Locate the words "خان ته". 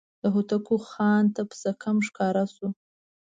0.89-1.41